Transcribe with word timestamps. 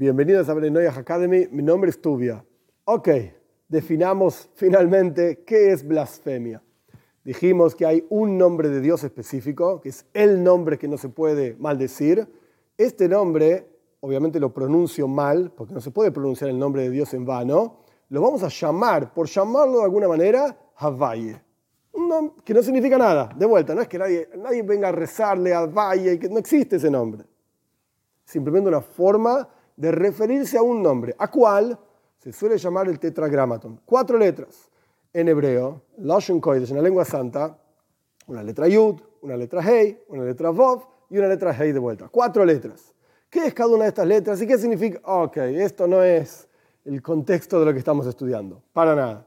Bienvenidos 0.00 0.48
a 0.48 0.54
Brenoyah 0.54 0.98
Academy, 0.98 1.46
mi 1.50 1.62
nombre 1.62 1.90
es 1.90 2.00
Tubia. 2.00 2.42
Ok, 2.86 3.10
definamos 3.68 4.48
finalmente 4.54 5.44
qué 5.44 5.72
es 5.72 5.86
blasfemia. 5.86 6.62
Dijimos 7.22 7.74
que 7.74 7.84
hay 7.84 8.06
un 8.08 8.38
nombre 8.38 8.70
de 8.70 8.80
Dios 8.80 9.04
específico, 9.04 9.78
que 9.82 9.90
es 9.90 10.06
el 10.14 10.42
nombre 10.42 10.78
que 10.78 10.88
no 10.88 10.96
se 10.96 11.10
puede 11.10 11.54
maldecir. 11.58 12.26
Este 12.78 13.10
nombre, 13.10 13.68
obviamente 14.00 14.40
lo 14.40 14.54
pronuncio 14.54 15.06
mal, 15.06 15.52
porque 15.54 15.74
no 15.74 15.82
se 15.82 15.90
puede 15.90 16.10
pronunciar 16.10 16.48
el 16.48 16.58
nombre 16.58 16.84
de 16.84 16.88
Dios 16.88 17.12
en 17.12 17.26
vano. 17.26 17.80
Lo 18.08 18.22
vamos 18.22 18.42
a 18.42 18.48
llamar, 18.48 19.12
por 19.12 19.28
llamarlo 19.28 19.80
de 19.80 19.84
alguna 19.84 20.08
manera, 20.08 20.56
Havaye. 20.76 21.42
Que 22.42 22.54
no 22.54 22.62
significa 22.62 22.96
nada, 22.96 23.28
de 23.36 23.44
vuelta, 23.44 23.74
no 23.74 23.82
es 23.82 23.88
que 23.88 23.98
nadie, 23.98 24.30
nadie 24.38 24.62
venga 24.62 24.88
a 24.88 24.92
rezarle 24.92 25.52
a 25.52 25.66
Valle, 25.66 26.18
que 26.18 26.30
no 26.30 26.38
existe 26.38 26.76
ese 26.76 26.90
nombre. 26.90 27.22
Simplemente 28.24 28.70
una 28.70 28.80
forma 28.80 29.46
de 29.80 29.90
referirse 29.92 30.58
a 30.58 30.62
un 30.62 30.82
nombre, 30.82 31.14
a 31.18 31.30
cual 31.30 31.78
se 32.18 32.34
suele 32.34 32.58
llamar 32.58 32.86
el 32.88 32.98
tetragramaton. 32.98 33.80
Cuatro 33.86 34.18
letras 34.18 34.68
en 35.10 35.26
hebreo, 35.26 35.80
Lashon 35.96 36.38
Kodesh, 36.38 36.68
en 36.68 36.76
la 36.76 36.82
lengua 36.82 37.06
santa, 37.06 37.56
una 38.26 38.42
letra 38.42 38.68
Yud, 38.68 39.00
una 39.22 39.38
letra 39.38 39.62
Hei, 39.62 39.98
una 40.08 40.24
letra 40.24 40.50
Vov 40.50 40.82
y 41.08 41.16
una 41.16 41.28
letra 41.28 41.56
Hei 41.58 41.72
de 41.72 41.78
vuelta. 41.78 42.08
Cuatro 42.10 42.44
letras. 42.44 42.94
¿Qué 43.30 43.46
es 43.46 43.54
cada 43.54 43.70
una 43.70 43.84
de 43.84 43.88
estas 43.88 44.06
letras 44.06 44.42
y 44.42 44.46
qué 44.46 44.58
significa? 44.58 45.00
Ok, 45.02 45.38
esto 45.38 45.86
no 45.86 46.02
es 46.02 46.46
el 46.84 47.00
contexto 47.00 47.58
de 47.58 47.64
lo 47.64 47.72
que 47.72 47.78
estamos 47.78 48.06
estudiando, 48.06 48.62
para 48.74 48.94
nada. 48.94 49.26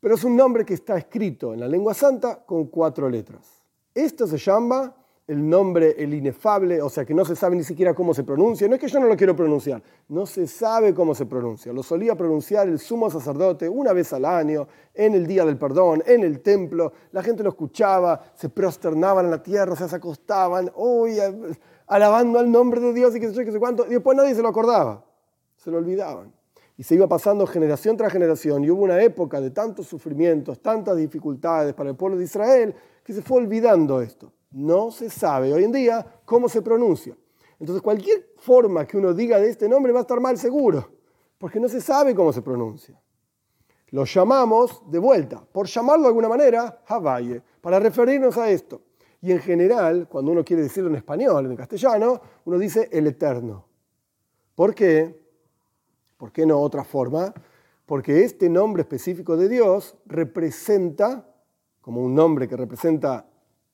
Pero 0.00 0.14
es 0.14 0.24
un 0.24 0.36
nombre 0.36 0.64
que 0.64 0.72
está 0.72 0.96
escrito 0.96 1.52
en 1.52 1.60
la 1.60 1.68
lengua 1.68 1.92
santa 1.92 2.42
con 2.46 2.68
cuatro 2.68 3.10
letras. 3.10 3.62
Esto 3.94 4.26
se 4.26 4.38
llama 4.38 4.96
el 5.28 5.48
nombre, 5.48 5.96
el 5.98 6.14
inefable, 6.14 6.80
o 6.80 6.88
sea 6.88 7.04
que 7.04 7.12
no 7.12 7.24
se 7.24 7.34
sabe 7.34 7.56
ni 7.56 7.64
siquiera 7.64 7.94
cómo 7.94 8.14
se 8.14 8.22
pronuncia. 8.22 8.68
No 8.68 8.74
es 8.76 8.80
que 8.80 8.86
yo 8.86 9.00
no 9.00 9.06
lo 9.06 9.16
quiero 9.16 9.34
pronunciar, 9.34 9.82
no 10.08 10.24
se 10.24 10.46
sabe 10.46 10.94
cómo 10.94 11.16
se 11.16 11.26
pronuncia. 11.26 11.72
Lo 11.72 11.82
solía 11.82 12.14
pronunciar 12.14 12.68
el 12.68 12.78
sumo 12.78 13.10
sacerdote 13.10 13.68
una 13.68 13.92
vez 13.92 14.12
al 14.12 14.24
año, 14.24 14.68
en 14.94 15.14
el 15.14 15.26
día 15.26 15.44
del 15.44 15.58
perdón, 15.58 16.02
en 16.06 16.22
el 16.22 16.40
templo. 16.42 16.92
La 17.10 17.24
gente 17.24 17.42
lo 17.42 17.48
escuchaba, 17.48 18.22
se 18.34 18.48
prosternaban 18.50 19.24
en 19.24 19.32
la 19.32 19.42
tierra, 19.42 19.72
o 19.72 19.76
se 19.76 19.96
acostaban, 19.96 20.70
uy, 20.76 21.18
alabando 21.88 22.38
al 22.38 22.50
nombre 22.50 22.80
de 22.80 22.92
Dios 22.92 23.16
y 23.16 23.20
qué 23.20 23.28
sé 23.28 23.34
yo, 23.34 23.52
qué 23.52 23.58
cuánto. 23.58 23.84
Y 23.86 23.90
después 23.90 24.16
nadie 24.16 24.34
se 24.34 24.42
lo 24.42 24.48
acordaba, 24.48 25.04
se 25.56 25.72
lo 25.72 25.78
olvidaban. 25.78 26.32
Y 26.78 26.84
se 26.84 26.94
iba 26.94 27.08
pasando 27.08 27.46
generación 27.48 27.96
tras 27.96 28.12
generación 28.12 28.62
y 28.62 28.70
hubo 28.70 28.84
una 28.84 29.02
época 29.02 29.40
de 29.40 29.50
tantos 29.50 29.86
sufrimientos, 29.88 30.60
tantas 30.60 30.96
dificultades 30.96 31.74
para 31.74 31.90
el 31.90 31.96
pueblo 31.96 32.16
de 32.16 32.24
Israel, 32.24 32.74
que 33.02 33.12
se 33.12 33.22
fue 33.22 33.38
olvidando 33.38 34.00
esto 34.00 34.30
no 34.56 34.90
se 34.90 35.10
sabe 35.10 35.52
hoy 35.52 35.64
en 35.64 35.72
día 35.72 36.20
cómo 36.24 36.48
se 36.48 36.62
pronuncia. 36.62 37.14
Entonces 37.60 37.82
cualquier 37.82 38.32
forma 38.38 38.86
que 38.86 38.96
uno 38.96 39.12
diga 39.12 39.38
de 39.38 39.50
este 39.50 39.68
nombre 39.68 39.92
va 39.92 39.98
a 39.98 40.02
estar 40.02 40.18
mal 40.18 40.38
seguro, 40.38 40.88
porque 41.36 41.60
no 41.60 41.68
se 41.68 41.80
sabe 41.82 42.14
cómo 42.14 42.32
se 42.32 42.40
pronuncia. 42.40 42.98
Lo 43.90 44.04
llamamos 44.04 44.82
de 44.90 44.98
vuelta, 44.98 45.44
por 45.44 45.66
llamarlo 45.66 46.04
de 46.04 46.08
alguna 46.08 46.28
manera, 46.28 46.82
Havaye, 46.86 47.42
para 47.60 47.78
referirnos 47.78 48.38
a 48.38 48.50
esto. 48.50 48.80
Y 49.20 49.30
en 49.30 49.40
general, 49.40 50.08
cuando 50.08 50.32
uno 50.32 50.42
quiere 50.42 50.62
decirlo 50.62 50.88
en 50.88 50.96
español, 50.96 51.46
en 51.46 51.56
castellano, 51.56 52.20
uno 52.46 52.58
dice 52.58 52.88
el 52.92 53.06
eterno. 53.06 53.66
¿Por 54.54 54.74
qué? 54.74 55.22
¿Por 56.16 56.32
qué 56.32 56.46
no 56.46 56.60
otra 56.60 56.82
forma? 56.82 57.32
Porque 57.84 58.24
este 58.24 58.48
nombre 58.48 58.82
específico 58.82 59.36
de 59.36 59.50
Dios 59.50 59.96
representa, 60.06 61.28
como 61.82 62.02
un 62.02 62.14
nombre 62.14 62.48
que 62.48 62.56
representa 62.56 63.26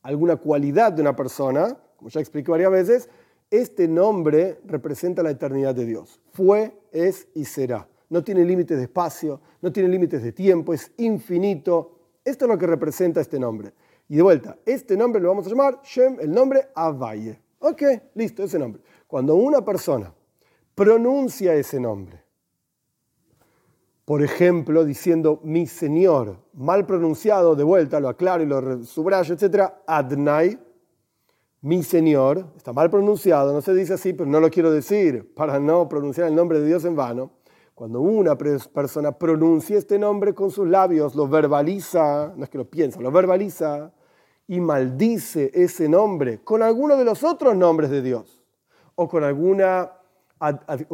alguna 0.03 0.36
cualidad 0.36 0.92
de 0.92 1.03
una 1.03 1.17
persona, 1.17 1.77
como 1.97 2.11
ya 2.11 2.20
expliqué 2.20 2.50
varias 2.50 2.70
veces, 2.70 3.08
este 3.50 3.86
nombre 3.86 4.61
representa 4.64 5.22
la 5.22 5.31
eternidad 5.31 5.75
de 5.75 5.86
Dios. 5.86 6.20
Fue, 6.33 6.75
es 6.91 7.28
y 7.34 7.44
será. 7.44 7.89
No 8.09 8.25
tiene 8.25 8.44
límites 8.44 8.77
de 8.77 8.84
espacio, 8.84 9.41
no 9.61 9.72
tiene 9.72 9.89
límites 9.89 10.22
de 10.22 10.33
tiempo, 10.33 10.75
es 10.75 10.91
infinito. 10.98 11.98
Esto 12.25 12.44
es 12.44 12.48
lo 12.50 12.59
que 12.59 12.67
representa 12.67 13.20
este 13.20 13.39
nombre. 13.39 13.72
Y 14.09 14.16
de 14.16 14.22
vuelta, 14.22 14.59
este 14.66 14.97
nombre 14.97 15.21
lo 15.21 15.28
vamos 15.28 15.47
a 15.47 15.50
llamar 15.50 15.81
Shem, 15.84 16.19
el 16.21 16.31
nombre 16.31 16.69
Avaye. 16.75 17.41
Ok, 17.60 17.82
listo, 18.15 18.43
ese 18.43 18.59
nombre. 18.59 18.82
Cuando 19.06 19.34
una 19.34 19.65
persona 19.65 20.12
pronuncia 20.75 21.55
ese 21.55 21.78
nombre, 21.78 22.22
por 24.04 24.22
ejemplo, 24.22 24.84
diciendo 24.84 25.40
mi 25.44 25.66
Señor, 25.66 26.38
mal 26.54 26.86
pronunciado, 26.86 27.54
de 27.54 27.62
vuelta, 27.62 28.00
lo 28.00 28.08
aclaro 28.08 28.42
y 28.42 28.46
lo 28.46 28.84
subrayo, 28.84 29.34
etc. 29.34 29.72
Adnai, 29.86 30.58
mi 31.60 31.84
Señor, 31.84 32.46
está 32.56 32.72
mal 32.72 32.90
pronunciado, 32.90 33.52
no 33.52 33.60
se 33.60 33.72
dice 33.72 33.94
así, 33.94 34.12
pero 34.12 34.28
no 34.28 34.40
lo 34.40 34.50
quiero 34.50 34.72
decir 34.72 35.32
para 35.34 35.60
no 35.60 35.88
pronunciar 35.88 36.26
el 36.26 36.34
nombre 36.34 36.58
de 36.60 36.66
Dios 36.66 36.84
en 36.84 36.96
vano. 36.96 37.30
Cuando 37.74 38.00
una 38.00 38.36
persona 38.36 39.12
pronuncia 39.12 39.78
este 39.78 39.98
nombre 39.98 40.34
con 40.34 40.50
sus 40.50 40.69
labios, 40.69 41.14
lo 41.14 41.28
verbaliza, 41.28 42.32
no 42.36 42.44
es 42.44 42.50
que 42.50 42.58
lo 42.58 42.69
piensa, 42.69 43.00
lo 43.00 43.10
verbaliza 43.10 43.92
y 44.48 44.60
maldice 44.60 45.50
ese 45.54 45.88
nombre 45.88 46.40
con 46.42 46.62
alguno 46.62 46.96
de 46.96 47.04
los 47.04 47.22
otros 47.22 47.56
nombres 47.56 47.90
de 47.90 48.02
Dios 48.02 48.42
o 48.96 49.08
con 49.08 49.24
alguna 49.24 49.90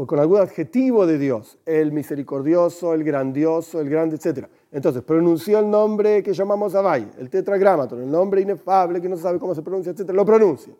con 0.07 0.19
algún 0.19 0.41
adjetivo 0.41 1.07
de 1.07 1.17
Dios, 1.17 1.59
el 1.65 1.91
misericordioso, 1.91 2.93
el 2.93 3.03
grandioso, 3.03 3.81
el 3.81 3.89
grande, 3.89 4.17
etc. 4.17 4.47
Entonces, 4.71 5.03
pronunció 5.03 5.59
el 5.61 5.71
nombre 5.71 6.23
que 6.23 6.35
llamamos 6.35 6.75
Abay, 6.75 7.11
el 7.19 7.31
tetragramaton, 7.31 8.03
el 8.03 8.11
nombre 8.11 8.43
inefable 8.43 9.01
que 9.01 9.09
no 9.09 9.17
se 9.17 9.23
sabe 9.23 9.39
cómo 9.39 9.55
se 9.55 9.63
pronuncia, 9.63 9.93
etc. 9.93 10.11
Lo 10.11 10.27
pronuncia. 10.27 10.75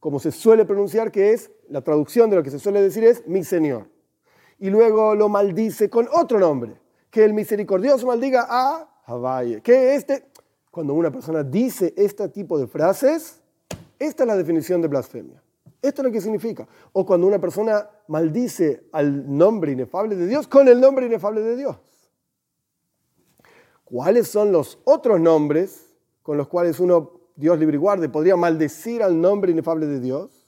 Como 0.00 0.18
se 0.18 0.32
suele 0.32 0.64
pronunciar, 0.64 1.12
que 1.12 1.34
es, 1.34 1.50
la 1.68 1.82
traducción 1.82 2.30
de 2.30 2.36
lo 2.36 2.42
que 2.42 2.50
se 2.50 2.58
suele 2.58 2.80
decir 2.80 3.04
es 3.04 3.26
mi 3.26 3.44
Señor. 3.44 3.88
Y 4.58 4.70
luego 4.70 5.14
lo 5.14 5.28
maldice 5.28 5.90
con 5.90 6.08
otro 6.14 6.38
nombre, 6.38 6.80
que 7.10 7.24
el 7.24 7.34
misericordioso 7.34 8.06
maldiga 8.06 8.46
a 8.48 8.88
Abay. 9.04 9.60
Que 9.60 9.94
este, 9.96 10.24
cuando 10.70 10.94
una 10.94 11.10
persona 11.10 11.42
dice 11.42 11.92
este 11.94 12.26
tipo 12.30 12.58
de 12.58 12.66
frases, 12.66 13.42
esta 13.98 14.22
es 14.22 14.26
la 14.26 14.36
definición 14.36 14.80
de 14.80 14.88
blasfemia. 14.88 15.42
Esto 15.82 16.02
es 16.02 16.06
lo 16.06 16.12
que 16.12 16.20
significa. 16.20 16.66
O 16.92 17.04
cuando 17.04 17.26
una 17.26 17.40
persona 17.40 17.88
maldice 18.08 18.88
al 18.92 19.36
nombre 19.36 19.72
inefable 19.72 20.16
de 20.16 20.26
Dios 20.26 20.48
con 20.48 20.68
el 20.68 20.80
nombre 20.80 21.06
inefable 21.06 21.40
de 21.40 21.56
Dios. 21.56 21.76
¿Cuáles 23.84 24.28
son 24.28 24.50
los 24.50 24.78
otros 24.84 25.20
nombres 25.20 25.94
con 26.22 26.36
los 26.36 26.48
cuales 26.48 26.80
uno, 26.80 27.20
Dios 27.36 27.58
libre 27.58 27.76
y 27.76 27.78
guarde, 27.78 28.08
podría 28.08 28.36
maldecir 28.36 29.02
al 29.02 29.20
nombre 29.20 29.52
inefable 29.52 29.86
de 29.86 30.00
Dios? 30.00 30.46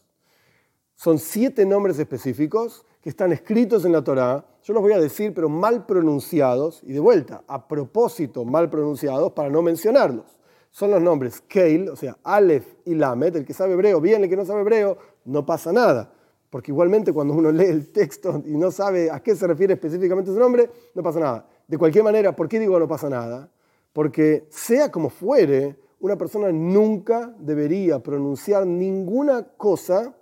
Son 0.96 1.18
siete 1.18 1.64
nombres 1.64 1.98
específicos 2.00 2.84
que 3.00 3.10
están 3.10 3.32
escritos 3.32 3.84
en 3.84 3.92
la 3.92 4.02
Torá. 4.02 4.44
Yo 4.64 4.74
los 4.74 4.82
voy 4.82 4.92
a 4.92 5.00
decir, 5.00 5.32
pero 5.34 5.48
mal 5.48 5.86
pronunciados, 5.86 6.82
y 6.82 6.92
de 6.92 6.98
vuelta, 6.98 7.44
a 7.46 7.68
propósito 7.68 8.44
mal 8.44 8.68
pronunciados 8.70 9.32
para 9.32 9.50
no 9.50 9.62
mencionarlos 9.62 10.38
son 10.70 10.90
los 10.90 11.02
nombres 11.02 11.40
Keil, 11.40 11.88
o 11.88 11.96
sea, 11.96 12.18
Aleph 12.22 12.66
y 12.84 12.94
Lamed. 12.94 13.36
El 13.36 13.44
que 13.44 13.54
sabe 13.54 13.74
hebreo, 13.74 14.00
bien, 14.00 14.22
el 14.22 14.30
que 14.30 14.36
no 14.36 14.44
sabe 14.44 14.60
hebreo, 14.60 14.98
no 15.28 15.46
pasa 15.46 15.72
nada. 15.72 16.12
Porque 16.50 16.70
igualmente 16.70 17.12
cuando 17.12 17.34
uno 17.34 17.52
lee 17.52 17.66
el 17.66 17.92
texto 17.92 18.42
y 18.46 18.56
no 18.56 18.70
sabe 18.70 19.10
a 19.10 19.20
qué 19.20 19.36
se 19.36 19.46
refiere 19.46 19.74
específicamente 19.74 20.32
su 20.32 20.38
nombre, 20.38 20.70
no 20.94 21.02
pasa 21.02 21.20
nada. 21.20 21.46
De 21.66 21.78
cualquier 21.78 22.04
manera, 22.04 22.34
¿por 22.34 22.48
qué 22.48 22.58
digo 22.58 22.78
no 22.78 22.88
pasa 22.88 23.08
nada? 23.08 23.50
Porque 23.92 24.46
sea 24.50 24.90
como 24.90 25.10
fuere, 25.10 25.76
una 26.00 26.16
persona 26.16 26.50
nunca 26.52 27.34
debería 27.38 28.02
pronunciar 28.02 28.66
ninguna 28.66 29.42
cosa 29.56 30.14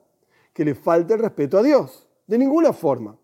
que 0.53 0.65
le 0.65 0.75
falte 0.75 1.15
el 1.15 1.21
respeto 1.21 1.59
a 1.59 1.63
Dios. 1.63 2.09
De 2.27 2.39
ninguna 2.39 2.73
forma. 2.73 3.17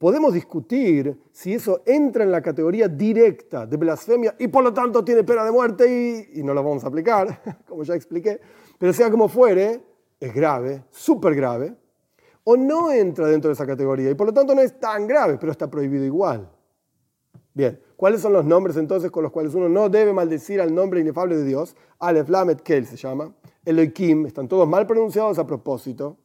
Podemos 0.00 0.32
discutir 0.32 1.20
si 1.30 1.52
eso 1.52 1.82
entra 1.84 2.24
en 2.24 2.32
la 2.32 2.40
categoría 2.40 2.88
directa 2.88 3.66
de 3.66 3.76
blasfemia 3.76 4.34
y 4.38 4.48
por 4.48 4.64
lo 4.64 4.72
tanto 4.72 5.04
tiene 5.04 5.24
pena 5.24 5.44
de 5.44 5.50
muerte 5.50 6.30
y, 6.34 6.42
no 6.42 6.54
lo 6.54 6.62
vamos 6.62 6.82
a 6.84 6.88
aplicar, 6.88 7.58
como 7.68 7.82
ya 7.82 7.94
expliqué. 7.94 8.40
Pero 8.78 8.94
sea 8.94 9.10
como 9.10 9.28
fuere, 9.28 9.82
es 10.20 10.34
grave, 10.34 10.84
súper 10.90 11.34
grave, 11.34 11.74
o 12.44 12.56
no 12.56 12.92
entra 12.92 13.26
dentro 13.26 13.48
de 13.48 13.54
esa 13.54 13.66
categoría 13.66 14.10
y 14.10 14.14
por 14.14 14.26
lo 14.26 14.32
tanto 14.32 14.54
no 14.54 14.60
es 14.60 14.78
tan 14.78 15.06
grave, 15.06 15.38
pero 15.38 15.50
está 15.50 15.68
prohibido 15.68 16.04
igual. 16.04 16.48
Bien, 17.52 17.80
¿cuáles 17.96 18.20
son 18.20 18.32
los 18.32 18.44
nombres 18.44 18.76
entonces 18.76 19.10
con 19.10 19.22
los 19.22 19.32
cuales 19.32 19.54
uno 19.54 19.68
no 19.68 19.88
debe 19.88 20.12
maldecir 20.12 20.60
al 20.60 20.74
nombre 20.74 21.00
inefable 21.00 21.36
de 21.36 21.44
Dios? 21.44 21.74
Aleph, 21.98 22.28
Lamed, 22.28 22.58
Kel 22.58 22.86
se 22.86 22.96
llama. 22.96 23.34
Elohim, 23.64 24.26
están 24.26 24.46
todos 24.46 24.68
mal 24.68 24.86
pronunciados 24.86 25.38
a 25.38 25.46
propósito 25.46 26.16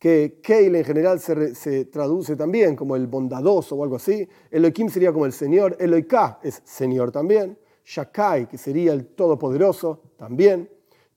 que 0.00 0.40
Keil 0.42 0.74
en 0.76 0.84
general 0.84 1.20
se, 1.20 1.84
traduce 1.84 2.34
también 2.34 2.74
como 2.74 2.96
el 2.96 3.06
bondadoso 3.06 3.76
o 3.76 3.84
algo 3.84 3.96
así. 3.96 4.26
Elohim 4.50 4.88
sería 4.88 5.12
como 5.12 5.26
el 5.26 5.32
Señor. 5.32 5.76
Eloika 5.78 6.40
es 6.42 6.62
Señor 6.64 7.12
también. 7.12 7.58
Shakai, 7.84 8.48
que 8.48 8.56
sería 8.56 8.94
el 8.94 9.08
Todopoderoso, 9.08 10.00
también. 10.16 10.70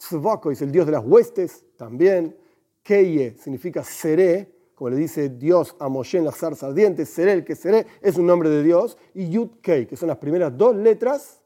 Tzvoko 0.03 0.51
es 0.51 0.61
el 0.61 0.71
Dios 0.71 0.85
de 0.85 0.91
las 0.91 1.03
huestes, 1.05 1.65
también. 1.77 2.35
Keye 2.83 3.37
significa 3.37 3.83
seré, 3.83 4.53
como 4.75 4.89
le 4.89 4.97
dice 4.97 5.29
Dios 5.29 5.75
a 5.79 5.87
Moshe 5.87 6.17
en 6.17 6.25
las 6.25 6.35
zarzas 6.35 6.75
seré 7.07 7.31
el 7.31 7.45
que 7.45 7.55
seré, 7.55 7.85
es 8.01 8.17
un 8.17 8.25
nombre 8.25 8.49
de 8.49 8.61
Dios. 8.61 8.97
Y 9.13 9.29
Yud 9.29 9.61
Kei, 9.61 9.85
que 9.85 9.95
son 9.95 10.09
las 10.09 10.17
primeras 10.17 10.57
dos 10.57 10.75
letras 10.75 11.41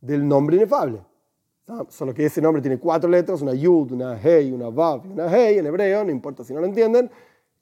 del 0.00 0.26
nombre 0.26 0.56
inefable. 0.56 1.02
Solo 1.88 2.14
que 2.14 2.26
ese 2.26 2.40
nombre 2.40 2.60
tiene 2.60 2.78
cuatro 2.78 3.08
letras, 3.08 3.42
una 3.42 3.54
yud, 3.54 3.92
una 3.92 4.20
hei, 4.20 4.50
una 4.50 4.70
vav 4.70 5.06
una 5.08 5.26
hei 5.26 5.58
en 5.58 5.66
hebreo, 5.66 6.04
no 6.04 6.10
importa 6.10 6.42
si 6.42 6.52
no 6.52 6.60
lo 6.60 6.66
entienden. 6.66 7.10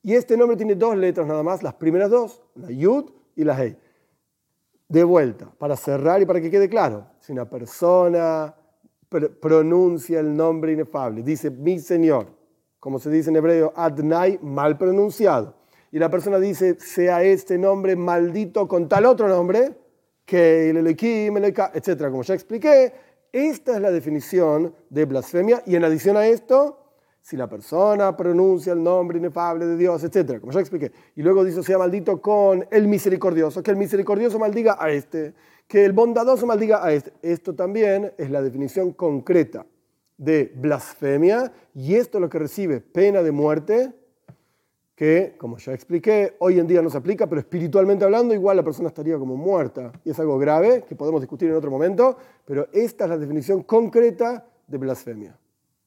Y 0.02 0.14
este 0.14 0.36
nombre 0.36 0.56
tiene 0.56 0.74
dos 0.74 0.96
letras 0.96 1.26
nada 1.26 1.42
más, 1.42 1.62
las 1.62 1.74
primeras 1.74 2.10
dos, 2.10 2.42
la 2.54 2.70
Yud 2.70 3.10
y 3.34 3.44
la 3.44 3.60
Hei. 3.60 3.76
De 4.88 5.04
vuelta, 5.04 5.52
para 5.58 5.76
cerrar 5.76 6.22
y 6.22 6.26
para 6.26 6.40
que 6.40 6.50
quede 6.50 6.68
claro, 6.68 7.06
si 7.20 7.32
una 7.32 7.50
persona 7.50 8.54
pronuncia 9.08 10.20
el 10.20 10.36
nombre 10.36 10.72
inefable, 10.72 11.22
dice 11.22 11.50
mi 11.50 11.78
Señor, 11.78 12.26
como 12.78 12.98
se 12.98 13.10
dice 13.10 13.30
en 13.30 13.36
hebreo, 13.36 13.72
Adnai, 13.74 14.38
mal 14.42 14.76
pronunciado, 14.76 15.54
y 15.90 15.98
la 15.98 16.10
persona 16.10 16.38
dice, 16.38 16.76
sea 16.78 17.22
este 17.22 17.58
nombre 17.58 17.96
maldito 17.96 18.68
con 18.68 18.88
tal 18.88 19.06
otro 19.06 19.28
nombre, 19.28 19.74
que 20.24 20.68
el 20.68 20.76
Elohim, 20.76 21.38
etc. 21.38 22.10
Como 22.10 22.22
ya 22.22 22.34
expliqué, 22.34 22.92
esta 23.32 23.76
es 23.76 23.80
la 23.80 23.90
definición 23.90 24.74
de 24.90 25.06
blasfemia, 25.06 25.62
y 25.64 25.76
en 25.76 25.84
adición 25.84 26.16
a 26.16 26.26
esto, 26.26 26.87
si 27.20 27.36
la 27.36 27.48
persona 27.48 28.16
pronuncia 28.16 28.72
el 28.72 28.82
nombre 28.82 29.18
inefable 29.18 29.66
de 29.66 29.76
Dios, 29.76 30.02
etc., 30.04 30.40
como 30.40 30.52
ya 30.52 30.60
expliqué, 30.60 30.92
y 31.16 31.22
luego 31.22 31.44
dice 31.44 31.62
sea 31.62 31.78
maldito 31.78 32.20
con 32.20 32.66
el 32.70 32.88
misericordioso, 32.88 33.62
que 33.62 33.70
el 33.70 33.76
misericordioso 33.76 34.38
maldiga 34.38 34.76
a 34.80 34.90
este, 34.90 35.34
que 35.66 35.84
el 35.84 35.92
bondadoso 35.92 36.46
maldiga 36.46 36.84
a 36.84 36.92
este. 36.92 37.12
Esto 37.22 37.54
también 37.54 38.12
es 38.16 38.30
la 38.30 38.40
definición 38.40 38.92
concreta 38.92 39.66
de 40.16 40.52
blasfemia, 40.56 41.52
y 41.74 41.94
esto 41.94 42.18
es 42.18 42.22
lo 42.22 42.28
que 42.28 42.38
recibe 42.38 42.80
pena 42.80 43.22
de 43.22 43.30
muerte, 43.30 43.92
que, 44.96 45.36
como 45.38 45.58
ya 45.58 45.72
expliqué, 45.74 46.34
hoy 46.40 46.58
en 46.58 46.66
día 46.66 46.82
no 46.82 46.90
se 46.90 46.98
aplica, 46.98 47.28
pero 47.28 47.40
espiritualmente 47.40 48.04
hablando, 48.04 48.34
igual 48.34 48.56
la 48.56 48.64
persona 48.64 48.88
estaría 48.88 49.16
como 49.16 49.36
muerta, 49.36 49.92
y 50.04 50.10
es 50.10 50.18
algo 50.18 50.38
grave 50.38 50.84
que 50.88 50.96
podemos 50.96 51.20
discutir 51.20 51.50
en 51.50 51.54
otro 51.54 51.70
momento, 51.70 52.16
pero 52.44 52.66
esta 52.72 53.04
es 53.04 53.10
la 53.10 53.18
definición 53.18 53.62
concreta 53.62 54.44
de 54.66 54.78
blasfemia. 54.78 55.38